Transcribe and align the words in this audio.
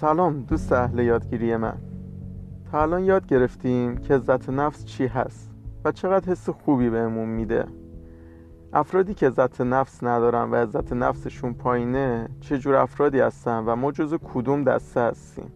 سلام 0.00 0.40
دوست 0.42 0.72
اهل 0.72 0.98
یادگیری 0.98 1.56
من. 1.56 1.76
تا 2.72 2.82
الان 2.82 3.04
یاد 3.04 3.26
گرفتیم 3.26 3.96
که 3.96 4.14
عزت 4.14 4.50
نفس 4.50 4.84
چی 4.84 5.06
هست 5.06 5.50
و 5.84 5.92
چقدر 5.92 6.30
حس 6.30 6.48
خوبی 6.48 6.90
بهمون 6.90 7.28
میده. 7.28 7.66
افرادی 8.72 9.14
که 9.14 9.26
عزت 9.26 9.60
نفس 9.60 10.04
ندارن 10.04 10.50
و 10.50 10.54
عزت 10.54 10.92
نفسشون 10.92 11.54
پایینه 11.54 12.28
چجور 12.40 12.74
افرادی 12.74 13.20
هستن 13.20 13.58
و 13.66 13.76
ما 13.76 13.92
جز 13.92 14.14
کدوم 14.14 14.64
دسته 14.64 15.00
هستیم؟ 15.00 15.52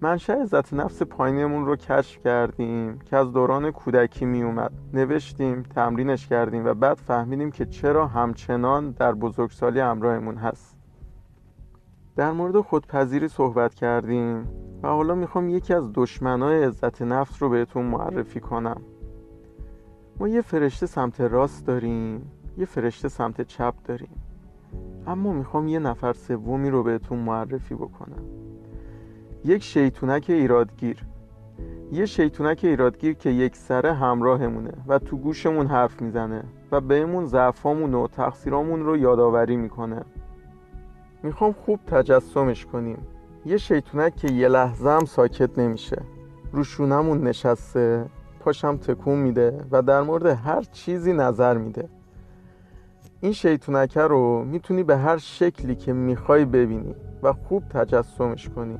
منشه 0.00 0.32
عزت 0.32 0.74
نفس 0.74 1.02
پایینمون 1.02 1.66
رو 1.66 1.76
کشف 1.76 2.20
کردیم 2.24 2.98
که 2.98 3.16
از 3.16 3.32
دوران 3.32 3.70
کودکی 3.70 4.24
می 4.24 4.42
اومد 4.42 4.72
نوشتیم 4.92 5.62
تمرینش 5.62 6.26
کردیم 6.26 6.66
و 6.66 6.74
بعد 6.74 6.96
فهمیدیم 6.96 7.50
که 7.50 7.66
چرا 7.66 8.06
همچنان 8.06 8.90
در 8.90 9.12
بزرگسالی 9.12 9.80
همراهمون 9.80 10.36
هست. 10.36 10.73
در 12.16 12.32
مورد 12.32 12.60
خودپذیری 12.60 13.28
صحبت 13.28 13.74
کردیم 13.74 14.48
و 14.82 14.88
حالا 14.88 15.14
می‌خوام 15.14 15.48
یکی 15.48 15.74
از 15.74 15.90
دشمنای 15.94 16.64
عزت 16.64 17.02
نفس 17.02 17.42
رو 17.42 17.48
بهتون 17.48 17.84
معرفی 17.84 18.40
کنم. 18.40 18.80
ما 20.20 20.28
یه 20.28 20.42
فرشته 20.42 20.86
سمت 20.86 21.20
راست 21.20 21.66
داریم 21.66 22.32
یه 22.58 22.64
فرشته 22.64 23.08
سمت 23.08 23.40
چپ 23.40 23.74
داریم. 23.84 24.22
اما 25.06 25.32
می‌خوام 25.32 25.68
یه 25.68 25.78
نفر 25.78 26.12
سومی 26.12 26.70
رو 26.70 26.82
بهتون 26.82 27.18
معرفی 27.18 27.74
بکنم. 27.74 28.22
یک 29.44 29.62
شیطونک 29.62 30.26
ایرادگیر. 30.28 31.04
یه 31.92 32.06
شیطونک 32.06 32.60
ایرادگیر 32.62 33.14
که 33.14 33.30
یک 33.30 33.56
سره 33.56 33.92
همراهمونه 33.92 34.72
و 34.86 34.98
تو 34.98 35.16
گوشمون 35.16 35.66
حرف 35.66 36.02
می‌زنه 36.02 36.44
و 36.72 36.80
بهمون 36.80 37.26
ضعفامون 37.26 37.94
و 37.94 38.06
تقصیرامون 38.06 38.84
رو 38.84 38.96
یادآوری 38.96 39.56
می‌کنه. 39.56 40.04
می‌خوام 41.24 41.54
خوب 41.64 41.80
تجسمش 41.86 42.66
کنیم. 42.66 42.98
یه 43.46 43.56
شیطونک 43.56 44.16
که 44.16 44.32
یه 44.32 44.48
لحظه 44.48 44.90
هم 44.90 45.04
ساکت 45.04 45.58
نمیشه. 45.58 46.02
روشونمون 46.52 47.20
نشسته 47.26 48.06
پاشم 48.40 48.76
تکون 48.76 49.18
میده 49.18 49.64
و 49.70 49.82
در 49.82 50.02
مورد 50.02 50.26
هر 50.26 50.62
چیزی 50.62 51.12
نظر 51.12 51.56
میده. 51.56 51.88
این 53.20 53.32
شیطونکه 53.32 54.00
رو 54.00 54.44
می‌تونی 54.44 54.82
به 54.82 54.96
هر 54.96 55.16
شکلی 55.16 55.74
که 55.74 55.92
می‌خوای 55.92 56.44
ببینی 56.44 56.94
و 57.22 57.32
خوب 57.32 57.68
تجسمش 57.68 58.48
کنی. 58.48 58.78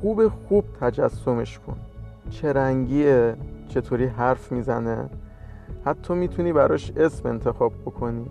خوب 0.00 0.28
خوب 0.28 0.64
تجسمش 0.80 1.58
کن. 1.58 1.76
چه 2.30 2.52
رنگیه 2.52 3.36
چطوری 3.68 4.06
حرف 4.06 4.52
می‌زنه. 4.52 5.10
حتی 5.84 6.14
می‌تونی 6.14 6.52
براش 6.52 6.92
اسم 6.96 7.28
انتخاب 7.28 7.72
بکنی. 7.86 8.26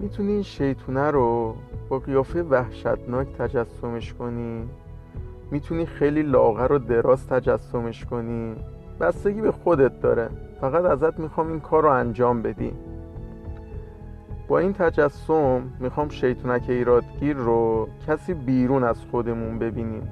می‌تونی 0.00 0.32
این 0.32 0.42
شیطونه 0.42 1.10
رو 1.10 1.54
با 1.88 1.98
قیافه 1.98 2.42
وحشتناک 2.42 3.32
تجسمش 3.32 4.14
کنی. 4.14 4.68
می‌تونی 5.50 5.86
خیلی 5.86 6.22
لاغر 6.22 6.72
و 6.72 6.78
دراز 6.78 7.26
تجسمش 7.26 8.04
کنی. 8.04 8.56
بستگی 9.00 9.40
به 9.40 9.52
خودت 9.52 10.00
داره. 10.00 10.28
فقط 10.60 10.84
ازت 10.84 11.18
می‌خوام 11.18 11.48
این 11.48 11.60
کار 11.60 11.82
رو 11.82 11.88
انجام 11.88 12.42
بدی. 12.42 12.72
با 14.48 14.58
این 14.58 14.72
تجسم 14.72 15.62
می‌خوام 15.80 16.08
شیطونک 16.08 16.64
ایرادگیر 16.68 17.36
رو 17.36 17.88
کسی 18.06 18.34
بیرون 18.34 18.84
از 18.84 19.04
خودمون 19.10 19.58
ببینیم. 19.58 20.08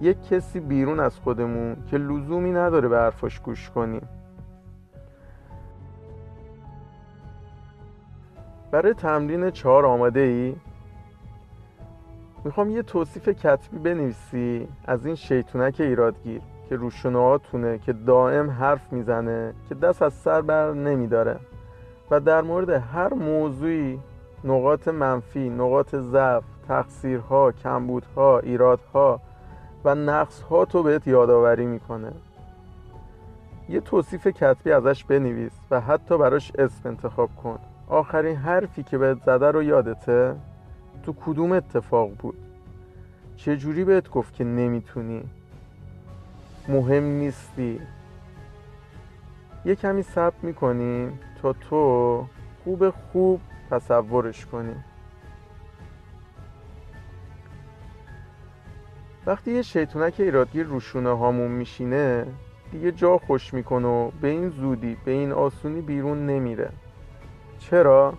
یک 0.00 0.28
کسی 0.28 0.60
بیرون 0.60 1.00
از 1.00 1.18
خودمون 1.18 1.76
که 1.90 1.98
لزومی 1.98 2.52
نداره 2.52 2.88
به 2.88 2.98
حرفاش 2.98 3.40
گوش 3.40 3.70
کنیم. 3.70 4.08
برای 8.72 8.94
تمرین 8.94 9.50
چهار 9.50 9.86
آماده 9.86 10.20
ای؟ 10.20 10.54
می‌خوام 12.44 12.70
یه 12.70 12.82
توصیف 12.82 13.28
کتبی 13.28 13.78
بنویسی 13.78 14.68
از 14.84 15.06
این 15.06 15.14
شیطونک 15.14 15.80
ایرادگیر 15.80 16.40
که 16.68 16.76
روشونه 16.76 17.78
که 17.78 17.92
دائم 17.92 18.50
حرف 18.50 18.92
می‌زنه 18.92 19.54
که 19.68 19.74
دست 19.74 20.02
از 20.02 20.12
سر 20.12 20.40
بر 20.40 20.72
نمیداره 20.72 21.36
و 22.10 22.20
در 22.20 22.42
مورد 22.42 22.70
هر 22.70 23.14
موضوعی 23.14 24.00
نقاط 24.44 24.88
منفی، 24.88 25.50
نقاط 25.50 25.94
ضعف، 25.94 26.44
تقصیرها، 26.68 27.52
کمبودها، 27.52 28.38
ایرادها 28.38 29.20
و 29.84 29.94
نقصها 29.94 30.64
تو 30.64 30.82
بهت 30.82 31.06
یادآوری 31.06 31.66
می‌کنه 31.66 32.12
یه 33.68 33.80
توصیف 33.80 34.26
کتبی 34.26 34.72
ازش 34.72 35.04
بنویس 35.04 35.52
و 35.70 35.80
حتی 35.80 36.18
براش 36.18 36.52
اسم 36.58 36.88
انتخاب 36.88 37.30
کن 37.42 37.58
آخرین 37.88 38.36
حرفی 38.36 38.82
که 38.82 38.98
بهت 38.98 39.22
زده 39.22 39.50
رو 39.50 39.62
یادته؟ 39.62 40.36
تو 41.02 41.12
کدوم 41.12 41.52
اتفاق 41.52 42.10
بود؟ 42.18 42.38
چجوری 43.36 43.84
بهت 43.84 44.10
گفت 44.10 44.34
که 44.34 44.44
نمی‌تونی؟ 44.44 45.22
مهم 46.68 47.04
نیستی. 47.04 47.80
یه 49.64 49.74
کمی 49.74 50.02
صبر 50.02 50.36
می‌کنیم 50.42 51.18
تا 51.42 51.52
تو 51.52 52.26
خوب 52.64 52.90
خوب 52.90 53.40
تصورش 53.70 54.46
کنی. 54.46 54.74
وقتی 59.26 59.52
یه 59.52 59.62
شیطونک 59.62 60.14
ایرادگیر 60.18 60.66
روشونه 60.66 61.18
هامون 61.18 61.50
میشینه 61.50 62.26
دیگه 62.72 62.92
جا 62.92 63.18
خوش 63.18 63.54
می‌کنه 63.54 63.88
و 63.88 64.10
به 64.20 64.28
این 64.28 64.48
زودی 64.48 64.96
به 65.04 65.10
این 65.10 65.32
آسونی 65.32 65.80
بیرون 65.80 66.26
نمیره. 66.26 66.70
چرا؟ 67.70 68.14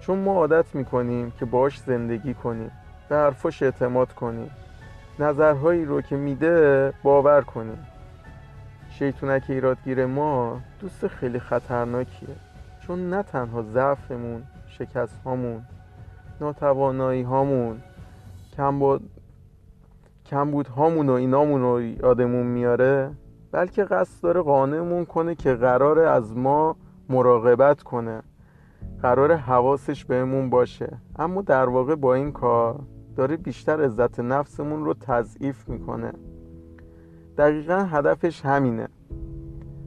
چون 0.00 0.18
ما 0.18 0.32
عادت 0.32 0.74
می‌کنیم 0.74 1.30
که 1.30 1.44
باش 1.44 1.78
زندگی 1.78 2.34
کنیم 2.34 2.70
به 3.08 3.16
حرفاش 3.16 3.62
اعتماد 3.62 4.12
کنیم 4.12 4.50
نظرهایی 5.18 5.84
رو 5.84 6.00
که 6.00 6.16
میده 6.16 6.92
باور 7.02 7.42
کنیم 7.42 7.86
شیطونک 8.90 9.44
ایرادگیر 9.48 10.06
ما 10.06 10.60
دوست 10.80 11.06
خیلی 11.06 11.38
خطرناکیه 11.38 12.36
چون 12.86 13.10
نه 13.10 13.22
تنها 13.22 13.62
ضعفمون 13.62 14.42
شکست 14.66 15.20
هامون 15.24 15.62
ناتوانایی 16.40 17.22
هامون 17.22 17.82
کمبود 20.24 20.66
هامون 20.66 21.08
و 21.08 21.12
اینامون 21.12 21.62
رو 21.62 21.82
یادمون 21.82 22.46
میاره 22.46 23.10
بلکه 23.52 23.84
قصد 23.84 24.22
داره 24.22 24.40
قانعمون 24.40 25.04
کنه 25.04 25.34
که 25.34 25.54
قراره 25.54 26.10
از 26.10 26.36
ما 26.36 26.76
مراقبت 27.08 27.82
کنه. 27.82 28.22
قرار 29.02 29.34
حواسش 29.34 30.04
بهمون 30.04 30.50
باشه. 30.50 30.98
اما 31.18 31.42
در 31.42 31.68
واقع 31.68 31.94
با 31.94 32.14
این 32.14 32.32
کار 32.32 32.80
داره 33.16 33.36
بیشتر 33.36 33.84
عزت 33.84 34.20
نفسمون 34.20 34.84
رو 34.84 34.94
تضعیف 34.94 35.68
می‌کنه. 35.68 36.12
دقیقا 37.38 37.78
هدفش 37.78 38.44
همینه. 38.44 38.88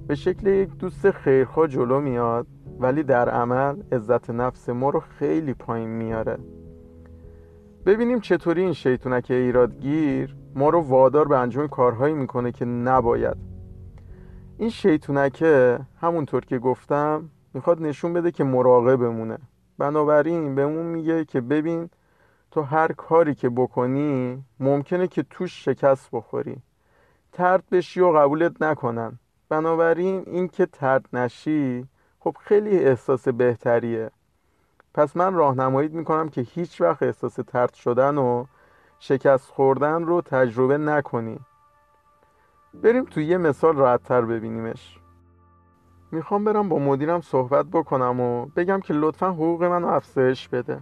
به 0.08 0.16
شکل 0.16 0.48
یک 0.48 0.78
دوست 0.78 1.12
خیرخواه 1.12 1.68
جلو 1.68 2.00
میاد 2.00 2.48
ولی 2.80 3.04
در 3.04 3.30
عمل 3.30 3.76
عزت 3.92 4.30
نفس 4.30 4.70
ما 4.70 4.90
رو 4.90 5.00
خیلی 5.00 5.54
پایین 5.54 5.90
میاره. 5.90 6.38
ببینیم 7.86 8.20
چطوری 8.20 8.62
این 8.62 8.74
شیطونک 8.74 9.26
ایرادگیر 9.30 10.36
ما 10.56 10.70
رو 10.70 10.82
وادار 10.82 11.28
به 11.28 11.38
انجام 11.38 11.68
کارهایی 11.68 12.14
می‌کنه 12.14 12.52
که 12.52 12.66
نباید. 12.66 13.49
این 14.60 14.70
شیطونکه 14.70 15.80
همونطور 16.02 16.46
که 16.46 16.60
گفتم 16.60 17.30
می‌خواد 17.54 17.82
نشون 17.82 18.14
بده 18.14 18.32
که 18.32 18.44
مراقب 18.44 18.96
بمونه 18.96 19.38
بنابراین 19.78 20.56
بهمون 20.56 20.86
میگه 20.86 21.26
که 21.26 21.42
ببین 21.42 21.90
تو 22.52 22.62
هر 22.62 22.92
کاری 22.92 23.36
که 23.36 23.50
بکنی 23.50 24.44
ممکنه 24.60 25.08
که 25.08 25.24
توش 25.24 25.66
شکست 25.66 26.10
بخوری. 26.12 26.58
ترد 27.34 27.64
بشی 27.72 28.02
و 28.02 28.12
قبولت 28.12 28.62
نکنن. 28.62 29.20
بنابراین 29.50 30.24
این 30.28 30.48
که 30.48 30.66
ترد 30.66 31.06
نشی 31.14 31.86
خب 32.20 32.38
خیلی 32.40 32.80
احساس 32.80 33.28
بهتریه. 33.28 34.12
پس 34.94 35.18
من 35.18 35.34
راهنماییت 35.34 35.92
می‌کنم 35.92 36.30
که 36.30 36.42
هیچ 36.42 36.82
وقت 36.82 37.04
احساس 37.04 37.34
ترد 37.34 37.74
شدن 37.74 38.18
و 38.18 38.46
شکست 39.00 39.52
خوردن 39.52 40.04
رو 40.04 40.22
تجربه 40.22 40.78
نکنی. 40.78 41.40
بریم 42.74 43.06
توی 43.06 43.26
یه 43.26 43.38
مثال 43.38 43.76
راحتتر 43.76 44.22
ببینیمش. 44.22 45.00
می‌خوام 46.12 46.44
برم 46.44 46.70
با 46.70 46.80
مدیرم 46.80 47.22
صحبت 47.22 47.66
بکنم 47.66 48.20
و 48.20 48.46
بگم 48.46 48.80
که 48.80 48.94
لطفا 48.94 49.30
حقوق 49.30 49.64
منو 49.64 49.88
افزایش 49.88 50.50
بده. 50.50 50.80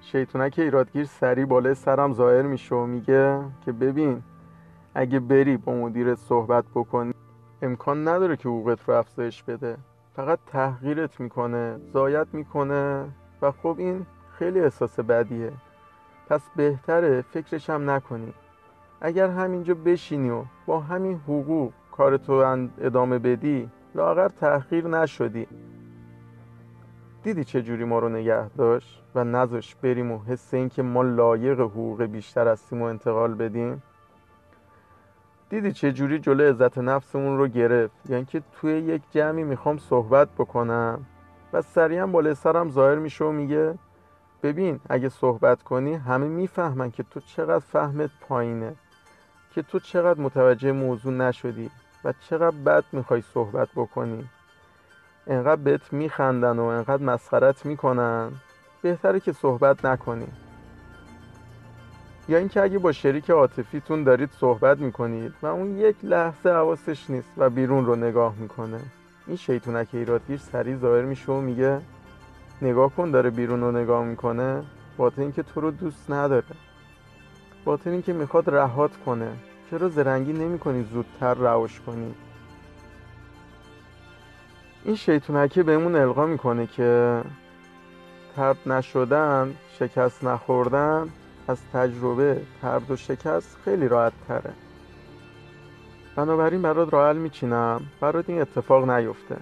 شیطونک 0.00 0.58
ایرادگیر 0.58 1.04
سری 1.04 1.44
بالای 1.44 1.74
سرم 1.74 2.12
ظاهر 2.12 2.42
میشه 2.42 2.74
و 2.74 2.86
میگه 2.86 3.44
که 3.64 3.72
ببین 3.72 4.22
اگه 4.94 5.20
بری 5.20 5.56
با 5.56 5.72
مدیرت 5.72 6.18
صحبت 6.18 6.64
بکنی 6.74 7.14
امکان 7.62 8.08
نداره 8.08 8.36
که 8.36 8.48
حقوقت 8.48 8.88
رو 8.88 8.94
افزایش 8.94 9.42
بده. 9.42 9.76
فقط 10.16 10.38
تحقیرت 10.46 11.20
می‌کنه 11.20 11.80
زایت 11.92 12.26
می‌کنه 12.32 13.08
و 13.42 13.50
خب 13.50 13.76
این 13.78 14.06
خیلی 14.38 14.60
احساس 14.60 15.00
بدیه. 15.00 15.52
پس 16.28 16.50
بهتره 16.56 17.22
فکرش 17.22 17.70
هم 17.70 17.90
نکنی. 17.90 18.34
اگر 19.00 19.28
همینجا 19.28 19.74
بشینی 19.74 20.30
و 20.30 20.44
با 20.66 20.80
همین 20.80 21.16
حقوق 21.16 21.72
کارتو 21.92 22.32
ادامه 22.80 23.18
بدی 23.18 23.70
لاغر 23.94 24.28
تحقیر 24.28 24.88
نشدی. 24.88 25.46
دیدی 27.22 27.44
چه 27.44 27.62
جوری 27.62 27.84
ما 27.84 27.98
رو 27.98 28.08
نگه 28.08 28.48
داشت؟ 28.48 29.02
و 29.14 29.24
نذاش 29.24 29.74
بریم 29.74 30.12
و 30.12 30.18
حس 30.18 30.54
این 30.54 30.68
که 30.68 30.82
ما 30.82 31.02
لایق 31.02 31.60
حقوق 31.60 32.02
بیشتر 32.02 32.48
هستیم 32.48 32.82
و 32.82 32.84
انتقال 32.84 33.34
بدیم؟ 33.34 33.82
دیدی 35.48 35.72
چه 35.72 35.92
جوری 35.92 36.18
جلو 36.18 36.44
عزت 36.44 36.78
نفسمون 36.78 37.38
رو 37.38 37.48
گرفت؟ 37.48 38.10
یعنی 38.10 38.24
که 38.24 38.42
توی 38.52 38.72
یک 38.72 39.02
جمعی 39.10 39.44
می‌خوام 39.44 39.78
صحبت 39.78 40.28
بکنم. 40.38 41.06
و 41.52 41.62
سریعا 41.62 42.06
بالا 42.06 42.34
سرم 42.34 42.70
ظاهر 42.70 42.94
میشه 42.94 43.24
و 43.24 43.30
میگه 43.30 43.78
ببین 44.42 44.80
اگه 44.88 45.08
صحبت 45.08 45.62
کنی 45.62 45.94
همه 45.94 46.26
می‌فهمن 46.26 46.90
که 46.90 47.02
تو 47.02 47.20
چقدر 47.20 47.58
فهمت 47.58 48.10
پایینه. 48.20 48.74
که 49.54 49.62
تو 49.62 49.78
چقدر 49.78 50.20
متوجه 50.20 50.72
موضوع 50.72 51.12
نشدی 51.12 51.70
و 52.04 52.14
چقدر 52.30 52.56
بد 52.56 52.84
می‌خوای 52.92 53.22
صحبت 53.34 53.68
بکنی. 53.76 54.24
انقدر 55.26 55.62
بهت 55.62 55.92
میخندن 55.92 56.58
و 56.58 56.62
انقدر 56.64 57.02
مسخرت 57.02 57.66
می‌کنن. 57.66 58.32
بهتره 58.82 59.20
که 59.20 59.32
صحبت 59.32 59.84
نکنی. 59.84 60.26
یا 62.28 62.38
اینکه 62.38 62.62
اگه 62.62 62.78
با 62.78 62.92
شریک 62.92 63.30
عاطفیتون 63.30 64.04
دارید 64.04 64.30
صحبت 64.40 64.78
می‌کنید 64.78 65.32
و 65.42 65.46
اون 65.46 65.78
یک 65.78 65.96
لحظه 66.02 66.50
حواسش 66.50 67.10
نیست 67.10 67.28
و 67.36 67.50
بیرون 67.50 67.86
رو 67.86 67.96
نگاه 67.96 68.34
می‌کنه. 68.38 68.80
این 69.26 69.36
شیطونک 69.36 69.88
ایرادگیر 69.92 70.38
سریع 70.38 70.76
ظاهر 70.76 71.02
میشه 71.02 71.32
و 71.32 71.40
میگه 71.40 71.80
نگاه 72.62 72.94
کن 72.94 73.10
داره 73.10 73.30
بیرون 73.30 73.60
رو 73.60 73.72
نگاه 73.72 74.04
می‌کنه. 74.04 74.62
باطن 74.96 75.22
اینکه 75.22 75.42
تو 75.42 75.60
رو 75.60 75.70
دوست 75.70 76.10
نداره. 76.10 76.44
باطن 77.64 77.90
اینکه 77.90 78.12
می‌خواد 78.12 78.50
رهات 78.50 78.90
کنه. 79.06 79.32
چرا 79.70 79.88
زرنگی 79.88 80.32
نمی‌کنی 80.32 80.86
زودتر 80.92 81.34
رهاش 81.34 81.80
کنی؟ 81.80 82.14
این 84.84 84.96
شیطونکه 84.96 85.62
بهمون 85.62 85.96
القا 85.96 86.26
می‌کنه 86.26 86.66
که 86.66 87.22
ترد 88.36 88.56
نشدن 88.66 89.54
شکست 89.78 90.24
نخوردن 90.24 91.08
از 91.48 91.58
تجربه 91.72 92.40
ترد 92.62 92.90
و 92.90 92.96
شکست 92.96 93.56
خیلی 93.64 93.88
راحت 93.88 94.12
تره 94.28 94.52
بنابراین 96.16 96.62
برات 96.62 96.92
راحل 96.92 97.16
میچینم 97.16 97.80
برات 98.00 98.30
این 98.30 98.40
اتفاق 98.40 98.90
نیفته. 98.90 99.36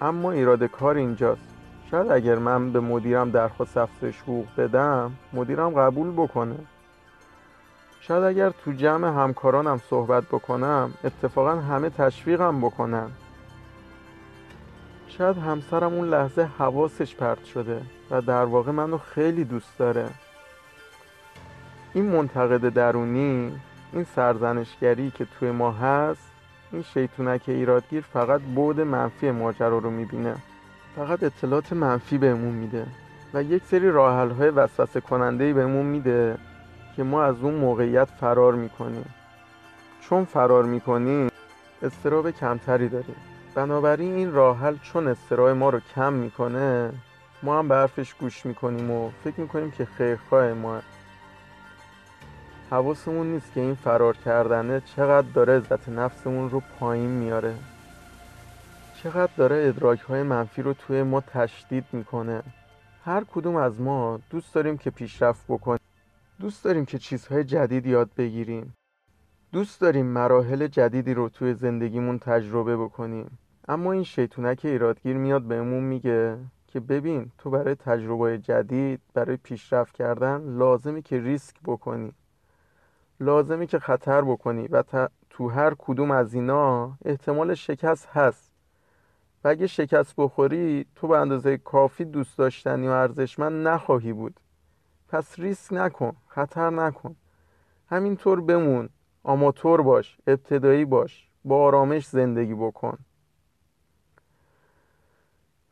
اما 0.00 0.30
ایراد 0.30 0.64
کار 0.64 0.96
اینجاست. 0.96 1.42
شاید 1.90 2.10
اگر 2.10 2.38
من 2.38 2.72
به 2.72 2.80
مدیرم 2.80 3.30
درخواست 3.30 3.76
افزایش 3.76 4.20
حقوق 4.20 4.46
بدم 4.58 5.12
مدیرم 5.32 5.70
قبول 5.70 6.10
بکنه. 6.10 6.56
شاید 8.00 8.24
اگر 8.24 8.50
تو 8.50 8.72
جمع 8.72 9.08
همکارانم 9.08 9.80
صحبت 9.90 10.24
بکنم 10.24 10.94
اتفاقا 11.04 11.56
همه 11.56 11.90
تشویقم 11.90 12.60
بکنن. 12.60 13.10
شاید 15.08 15.36
همسرم 15.38 15.94
اون 15.94 16.08
لحظه 16.08 16.48
حواسش 16.58 17.14
پرت 17.14 17.44
شده 17.44 17.82
و 18.10 18.22
در 18.22 18.44
واقع 18.44 18.72
منو 18.72 18.98
خیلی 18.98 19.44
دوست 19.44 19.78
داره. 19.78 20.06
این 21.94 22.04
منتقد 22.04 22.68
درونی 22.68 23.60
این 23.92 24.06
سرزنشگری 24.16 25.10
که 25.10 25.26
توی 25.38 25.50
ما 25.50 25.70
هست 25.72 26.30
این 26.72 26.82
شیطونک 26.82 27.42
ایرادگیر 27.46 28.04
فقط 28.12 28.40
بود 28.40 28.80
منفی 28.80 29.30
ماجرا 29.30 29.78
رو 29.78 29.90
می‌بینه. 29.90 30.36
فقط 30.96 31.22
اطلاعات 31.22 31.72
منفی 31.72 32.18
بهمون 32.18 32.54
میده 32.54 32.86
و 33.34 33.42
یک 33.42 33.62
سری 33.64 33.90
راحل 33.90 34.30
های 34.30 34.50
وسوسه 34.50 35.00
کننده 35.00 35.52
بهمون 35.52 35.86
میده. 35.86 36.38
که 37.00 37.04
ما 37.04 37.22
از 37.22 37.36
اون 37.42 37.54
موقعیت 37.54 38.08
فرار 38.20 38.54
می‌کنیم. 38.54 39.14
چون 40.00 40.24
فرار 40.24 40.64
می‌کنیم 40.64 41.30
استراب 41.82 42.30
کمتری 42.30 42.88
داریم. 42.88 43.16
بنابراین 43.54 44.14
این 44.14 44.32
راحل 44.32 44.76
چون 44.76 45.08
استراب 45.08 45.48
ما 45.48 45.70
رو 45.70 45.80
کم 45.94 46.12
می‌کنه 46.12 46.92
ما 47.42 47.58
هم 47.58 47.68
به 47.68 47.74
حرفش 47.74 48.14
گوش 48.14 48.46
می‌کنیم 48.46 48.90
و 48.90 49.10
فکر 49.24 49.40
می‌کنیم 49.40 49.70
که 49.70 49.84
خیرخواه 49.84 50.52
ما. 50.52 50.80
حواسمون 52.70 53.26
نیست 53.26 53.52
که 53.54 53.60
این 53.60 53.74
فرار 53.74 54.16
کردنه 54.16 54.82
چقدر 54.96 55.26
داره 55.34 55.56
عزت 55.56 55.88
نفسمون 55.88 56.50
رو 56.50 56.62
پایین 56.80 57.10
میاره 57.10 57.54
چقدر 59.02 59.32
داره 59.36 59.64
ادراک 59.68 60.00
های 60.00 60.22
منفی 60.22 60.62
رو 60.62 60.74
توی 60.74 61.02
ما 61.02 61.20
تشدید 61.20 61.84
می‌کنه. 61.92 62.42
هر 63.04 63.24
کدوم 63.34 63.56
از 63.56 63.80
ما 63.80 64.20
دوست 64.30 64.54
داریم 64.54 64.78
که 64.78 64.90
پیشرفت 64.90 65.44
بکنیم. 65.48 65.79
دوست 66.40 66.64
داریم 66.64 66.84
که 66.84 66.98
چیزهای 66.98 67.44
جدید 67.44 67.86
یاد 67.86 68.10
بگیریم. 68.16 68.74
دوست 69.52 69.80
داریم 69.80 70.06
مراحل 70.06 70.66
جدیدی 70.66 71.14
رو 71.14 71.28
توی 71.28 71.54
زندگیمون 71.54 72.18
تجربه 72.18 72.76
بکنیم. 72.76 73.38
اما 73.68 73.92
این 73.92 74.02
شیطونک 74.02 74.60
ایرادگیر 74.64 75.16
میاد 75.16 75.42
بهمون 75.42 75.84
میگه 75.84 76.38
که 76.66 76.80
ببین 76.80 77.30
تو 77.38 77.50
برای 77.50 77.74
تجربه 77.74 78.38
جدید 78.38 79.00
برای 79.14 79.36
پیشرفت 79.36 79.94
کردن 79.94 80.56
لازمی 80.58 81.02
که 81.02 81.20
ریسک 81.20 81.56
بکنی. 81.64 82.12
لازمی 83.20 83.66
که 83.66 83.78
خطر 83.78 84.22
بکنی 84.22 84.68
و 84.68 84.82
تو 85.30 85.48
هر 85.48 85.74
کدوم 85.78 86.10
از 86.10 86.34
اینا 86.34 86.92
احتمال 87.04 87.54
شکست 87.54 88.08
هست. 88.08 88.52
و 89.44 89.48
اگه 89.48 89.66
شکست 89.66 90.14
بخوری 90.16 90.86
تو 90.94 91.08
به 91.08 91.18
اندازه 91.18 91.56
کافی 91.56 92.04
دوست 92.04 92.38
داشتنی 92.38 92.88
و 92.88 92.90
ارزشمند 92.90 93.68
نخواهی 93.68 94.12
بود. 94.12 94.40
پس 95.10 95.38
ریسک 95.38 95.72
نکن 95.72 96.16
خطر 96.26 96.70
نکن. 96.70 97.16
همینطور 97.88 98.40
بمون 98.40 98.88
آماتور 99.22 99.82
باش 99.82 100.18
ابتدایی 100.26 100.84
باش 100.84 101.28
با 101.44 101.64
آرامش 101.64 102.06
زندگی 102.06 102.54
بکن. 102.54 102.98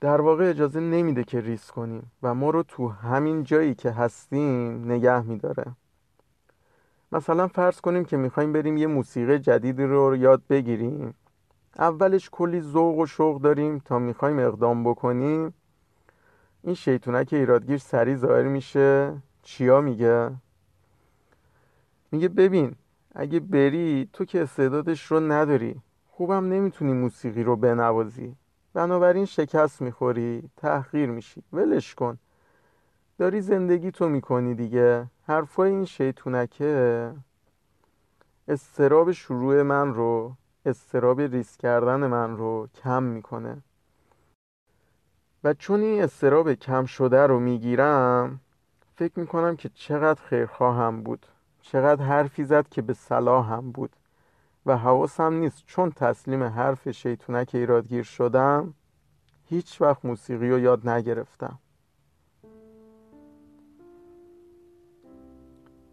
در 0.00 0.20
واقع 0.20 0.50
اجازه 0.50 0.80
نمیده 0.80 1.24
که 1.24 1.40
ریسک 1.40 1.74
کنیم 1.74 2.12
و 2.22 2.34
ما 2.34 2.50
رو 2.50 2.62
تو 2.62 2.88
همین 2.88 3.44
جایی 3.44 3.74
که 3.74 3.90
هستیم 3.90 4.84
نگه 4.92 5.22
میداره. 5.22 5.64
مثلا 7.12 7.48
فرض 7.48 7.80
کنیم 7.80 8.04
که 8.04 8.16
می‌خوایم 8.16 8.52
بریم 8.52 8.76
یه 8.76 8.86
موسیقی 8.86 9.38
جدیدی 9.38 9.84
رو 9.84 10.16
یاد 10.16 10.42
بگیریم. 10.50 11.14
اولش 11.78 12.30
کلی 12.32 12.60
ذوق 12.60 12.98
و 12.98 13.06
شوق 13.06 13.40
داریم 13.40 13.78
تا 13.78 13.98
می‌خوایم 13.98 14.38
اقدام 14.38 14.84
بکنیم. 14.84 15.54
این 16.62 16.74
شیطونک 16.74 17.32
ایرادگیر 17.32 17.78
سریع 17.78 18.16
ظاهر 18.16 18.42
میشه. 18.42 19.22
چیا 19.42 19.80
میگه؟ 19.80 20.30
میگه 22.12 22.28
ببین 22.28 22.74
اگه 23.14 23.40
بری 23.40 24.08
تو 24.12 24.24
که 24.24 24.42
استعدادش 24.42 25.06
رو 25.06 25.20
نداری. 25.20 25.80
خوبم 26.08 26.48
نمی‌تونی 26.48 26.92
موسیقی 26.92 27.42
رو 27.42 27.56
بنوازی. 27.56 28.36
بنابراین 28.74 29.24
شکست 29.24 29.82
می‌خوری 29.82 30.50
تحقیر 30.56 31.10
میشی. 31.10 31.42
ولش 31.52 31.94
کن. 31.94 32.18
داری 33.18 33.40
زندگی 33.40 33.90
تو 33.90 34.08
می‌کنی 34.08 34.54
دیگه. 34.54 35.06
حرفای 35.26 35.70
این 35.70 35.84
شیطونکه. 35.84 37.12
استراب 38.48 39.12
شروع 39.12 39.62
من 39.62 39.94
رو 39.94 40.36
استراب 40.66 41.20
ریس 41.20 41.56
کردن 41.56 42.06
من 42.06 42.36
رو 42.36 42.68
کم 42.74 43.02
می‌کنه. 43.02 43.62
و 45.44 45.54
چون 45.54 45.80
این 45.80 46.02
استراب 46.02 46.54
کم 46.54 46.84
شده 46.84 47.26
رو 47.26 47.40
می‌گیرم 47.40 48.40
فکر 48.98 49.20
می‌کنم 49.20 49.56
که 49.56 49.70
چقدر 49.74 50.22
خیرخواهم 50.22 51.02
بود. 51.02 51.26
چقدر 51.60 52.04
حرفی 52.04 52.44
زد 52.44 52.68
که 52.68 52.82
به 52.82 52.94
صلاحم 52.94 53.72
بود. 53.72 53.96
و 54.66 54.76
حواسم 54.76 55.32
نیست 55.32 55.62
چون 55.66 55.90
تسلیم 55.90 56.42
حرف 56.42 56.90
شیطونک 56.90 57.50
ایرادگیر 57.54 58.02
شدم 58.02 58.74
هیچ 59.44 59.80
وقت 59.80 60.04
موسیقی 60.04 60.50
رو 60.50 60.58
یاد 60.58 60.88
نگرفتم. 60.88 61.58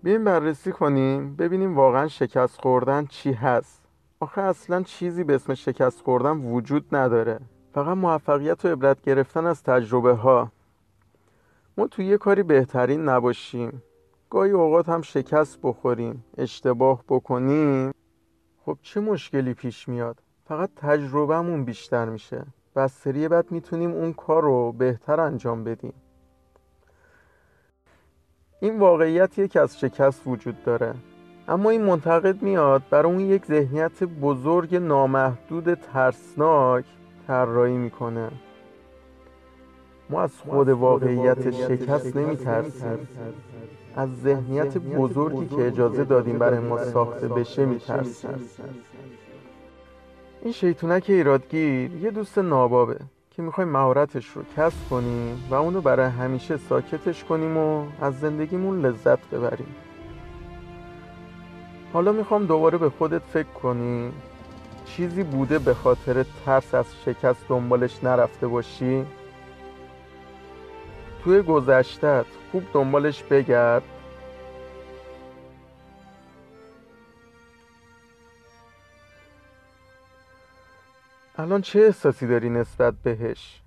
بیایم 0.03 0.23
بررسی 0.23 0.71
کنیم 0.71 1.35
ببینیم 1.35 1.75
واقعا 1.75 2.07
شکست 2.07 2.61
خوردن 2.61 3.05
چی 3.05 3.33
هست. 3.33 3.81
آخه 4.19 4.41
اصلا 4.41 4.83
چیزی 4.83 5.23
به 5.23 5.35
اسم 5.35 5.53
شکست 5.53 6.01
خوردن 6.01 6.37
وجود 6.37 6.95
نداره. 6.95 7.39
فقط 7.73 7.97
موفقیت 7.97 8.65
و 8.65 8.67
عبرت 8.67 9.01
گرفتن 9.01 9.45
از 9.45 9.63
تجربه 9.63 10.13
ها 10.13 10.51
ما 11.77 11.87
توی 11.87 12.05
یه 12.05 12.17
کاری 12.17 12.43
بهترین 12.43 13.09
نباشیم. 13.09 13.83
گاهی 14.29 14.51
اوقات 14.51 14.89
هم 14.89 15.01
شکست 15.01 15.59
بخوریم 15.63 16.25
اشتباه 16.37 17.03
بکنیم. 17.09 17.91
خب 18.65 18.77
چه 18.81 18.99
مشکلی 18.99 19.53
پیش 19.53 19.89
میاد؟ 19.89 20.21
فقط 20.45 20.69
تجربهمون 20.75 21.65
بیشتر 21.65 22.05
میشه. 22.05 22.45
و 22.75 22.87
سری 22.87 23.27
بعد 23.27 23.51
می‌تونیم 23.51 23.91
اون 23.91 24.13
کار 24.13 24.43
رو 24.43 24.71
بهتر 24.71 25.19
انجام 25.19 25.63
بدیم. 25.63 25.93
این 28.59 28.79
واقعیتیه 28.79 29.47
که 29.47 29.61
از 29.61 29.79
شکست 29.79 30.21
وجود 30.27 30.63
داره. 30.63 30.93
اما 31.47 31.69
این 31.69 31.81
منتقد 31.81 32.41
میاد 32.41 32.81
برای 32.89 33.11
اون 33.11 33.21
یک 33.21 33.45
ذهنیت 33.45 34.03
بزرگ 34.03 34.75
نامحدود 34.75 35.73
ترسناک 35.73 36.85
طراحی 37.27 37.77
می‌کنه. 37.77 38.31
ما 40.09 40.21
از 40.21 40.31
خود 40.37 40.69
واقعیت 40.69 41.51
شکست 41.51 42.17
نمیترسیم. 42.17 43.07
از 43.95 44.09
ذهنیت 44.21 44.77
بزرگی 44.77 45.47
که 45.55 45.67
اجازه 45.67 46.03
دادیم 46.03 46.37
برای 46.37 46.59
ما 46.59 46.83
ساخته 46.83 47.27
بشه 47.27 47.65
میترسیم. 47.65 48.29
این 50.41 50.53
شیطونک 50.53 51.05
ایرادگیر 51.07 51.95
یه 51.95 52.11
دوست 52.11 52.37
نابابه 52.37 52.97
که 53.31 53.41
می‌خوایم 53.41 53.69
مهارتش 53.69 54.27
رو 54.27 54.41
کسب 54.57 54.89
کنیم 54.89 55.43
و 55.49 55.53
اونو 55.55 55.81
برای 55.81 56.09
همیشه 56.09 56.57
ساکتش 56.57 57.23
کنیم 57.23 57.57
و 57.57 57.85
از 58.01 58.19
زندگیمون 58.19 58.85
لذت 58.85 59.29
ببریم. 59.29 59.75
حالا 61.93 62.11
می‌خوام 62.11 62.45
دوباره 62.45 62.77
به 62.77 62.89
خودت 62.89 63.21
فکر 63.21 63.47
کنی. 63.47 64.11
چیزی 64.85 65.23
بوده 65.23 65.59
به 65.59 65.73
خاطر 65.73 66.25
ترس 66.45 66.73
از 66.73 66.85
شکست 67.05 67.47
دنبالش 67.49 68.03
نرفته 68.03 68.47
باشی؟ 68.47 69.05
توی 71.25 71.41
گذشتت 71.41 72.25
خوب 72.51 72.63
دنبالش 72.73 73.23
بگرد؟ 73.23 73.83
الان 81.37 81.61
چه 81.61 81.79
احساسی 81.79 82.27
داری 82.27 82.49
نسبت 82.49 82.93
بهش؟ 83.03 83.61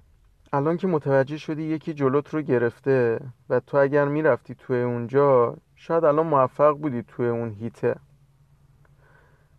الان 0.53 0.77
که 0.77 0.87
متوجه 0.87 1.37
شدی 1.37 1.63
یکی 1.63 1.95
جلوت 1.95 2.35
رو 2.35 2.43
گرفته 2.43 3.21
و 3.51 3.61
تو 3.61 3.77
اگر 3.77 4.05
می‌رفتی 4.05 4.55
توی 4.55 4.83
اونجا 4.83 5.57
شاید 5.77 6.05
الان 6.05 6.27
موفق 6.27 6.73
بودی 6.73 7.03
توی 7.03 7.29
اون 7.29 7.51
هیته. 7.51 7.97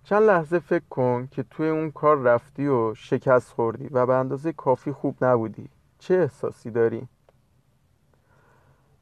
چند 0.04 0.24
لحظه 0.24 0.60
فکر 0.60 0.86
کن 0.90 1.28
که 1.32 1.44
توی 1.44 1.70
اون 1.70 1.92
کار 1.92 2.18
رفتی 2.18 2.68
و 2.68 2.94
شکست 2.96 3.52
خوردی 3.52 3.88
و 3.92 4.06
به 4.06 4.14
اندازه 4.14 4.54
کافی 4.54 4.92
خوب 4.92 5.24
نبودی. 5.26 5.70
چه 6.00 6.14
احساسی 6.16 6.72
داری؟ 6.72 7.08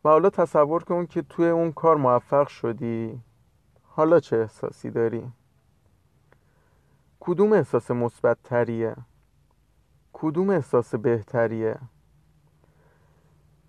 و 0.03 0.09
حالا 0.09 0.29
تصور 0.29 0.83
کن 0.83 1.05
که 1.05 1.21
توی 1.21 1.49
اون 1.49 1.71
کار 1.71 1.97
موفق 1.97 2.47
شدی 2.47 3.21
حالا 3.83 4.19
چه 4.19 4.37
احساسی 4.37 4.91
داری؟ 4.91 5.31
کدوم 7.19 7.53
احساس 7.53 7.91
مثبت 7.91 8.37
تریه؟ 8.43 8.95
کدوم 10.13 10.49
احساس 10.49 10.95
بهتریه؟ 10.95 11.77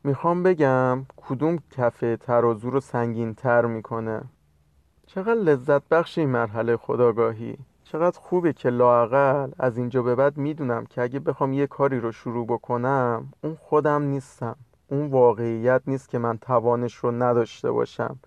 می‌خوام 0.04 0.42
بگم 0.42 1.06
کدوم 1.16 1.58
کفه 1.70 2.16
ترازو 2.16 2.70
رو 2.70 2.80
سنگین 2.80 3.34
تر 3.34 3.66
می‌کنه 3.66 4.22
چقدر 5.06 5.34
لذت 5.34 5.88
بخش 5.88 6.18
این 6.18 6.28
مرحله 6.28 6.76
خداگاهی 6.76 7.58
چقدر 7.84 8.18
خوبه 8.20 8.52
که 8.52 8.70
لاقل 8.70 9.50
از 9.58 9.76
اینجا 9.76 10.02
به 10.02 10.14
بعد 10.14 10.36
می‌دونم 10.36 10.86
که 10.86 11.02
اگه 11.02 11.20
بخوام 11.20 11.52
یه 11.52 11.66
کاری 11.66 12.00
رو 12.00 12.12
شروع 12.12 12.46
بکنم 12.46 13.32
اون 13.42 13.54
خودم 13.54 14.02
نیستم 14.02 14.56
اون 14.88 15.06
واقعیت 15.06 15.82
نیست 15.86 16.08
که 16.08 16.18
من 16.18 16.38
توانش 16.38 16.94
رو 16.94 17.10
نداشته 17.10 17.70
باشم. 17.70 18.18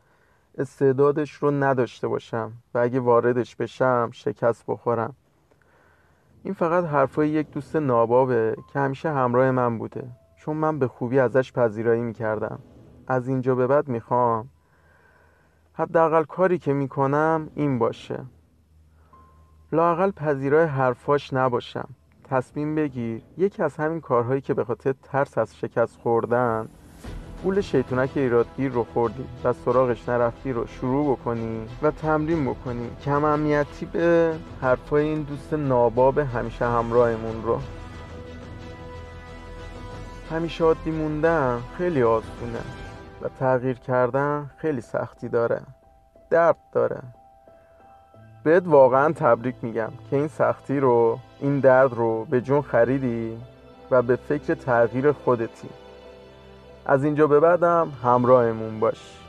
استعدادش 0.58 1.32
رو 1.32 1.52
نداشته 1.52 2.08
باشم 2.08 2.52
و 2.74 2.78
اگه 2.78 3.00
واردش 3.00 3.56
بشم 3.56 4.10
شکست 4.14 4.64
بخورم. 4.68 5.16
این 6.44 6.54
فقط 6.54 6.86
حرفای 6.86 7.30
یک 7.30 7.52
دوست 7.52 7.76
نابابه 7.76 8.56
که 8.74 8.80
همیشه 8.80 9.10
همراه 9.10 9.52
من 9.52 9.78
بوده. 9.78 10.08
چون 10.36 10.58
من 10.58 10.80
به 10.80 10.88
خوبی 10.88 11.20
ازش 11.20 11.54
پذیرایی 11.54 12.02
می‌کردم. 12.02 12.60
از 13.08 13.28
اینجا 13.28 13.56
به 13.56 13.68
بعد 13.68 13.88
می‌خوام. 13.88 14.50
حداقل 15.74 16.24
کاری 16.24 16.58
که 16.58 16.74
می‌کنم 16.74 17.50
این 17.56 17.80
باشه. 17.80 18.26
لاقل 19.72 20.12
پذیرای 20.12 20.66
حرفاش 20.66 21.34
نباشم. 21.34 21.90
تصمیم 22.32 22.76
بگیر. 22.76 23.22
یکی 23.38 23.64
از 23.64 23.76
همین 23.76 24.02
کارهایی 24.02 24.42
که 24.42 24.54
به 24.54 24.64
خاطر 24.64 24.94
ترس 25.04 25.38
از 25.38 25.58
شکست 25.58 25.98
خوردن 25.98 26.70
پول 27.44 27.62
شیطونک 27.62 28.10
ایرادگیر 28.16 28.72
رو 28.72 28.84
خوردی 28.84 29.26
و 29.44 29.54
سراغش 29.54 30.10
نرفتی 30.10 30.52
رو 30.52 30.68
شروع 30.68 31.16
بکنی 31.16 31.68
و 31.82 31.92
تمرین 31.92 32.46
بکنی. 32.46 32.90
کم 33.06 33.24
امنیتی 33.24 33.86
به 33.86 34.34
حرفای 34.62 35.06
این 35.06 35.22
دوست 35.22 35.54
ناباب 35.54 36.18
همیشه 36.18 36.66
همراهمون 36.66 37.44
رو. 37.44 37.60
همیشه 40.32 40.64
عادی 40.64 40.92
موندن 40.92 41.60
خیلی 41.78 42.04
آسونه 42.04 42.62
و 43.22 43.30
تغییر 43.40 43.80
کردن 43.80 44.52
خیلی 44.58 44.82
سختی 44.82 45.30
داره. 45.30 45.62
درد 46.30 46.58
داره. 46.74 47.02
بهت 48.44 48.64
واقعا 48.66 49.14
تبریک 49.14 49.56
میگم 49.62 49.92
که 50.10 50.16
این 50.16 50.28
سختی 50.28 50.80
رو 50.80 51.20
این 51.40 51.60
درد 51.60 51.94
رو 51.94 52.26
به 52.26 52.42
جون 52.42 52.62
خریدی 52.62 53.38
و 53.92 54.02
به 54.02 54.16
فکر 54.16 54.54
تغییر 54.54 55.12
خودتی. 55.12 55.70
از 56.86 57.04
اینجا 57.04 57.28
به 57.28 57.40
بعدم 57.40 57.92
همراهمون 58.04 58.80
باش. 58.80 59.21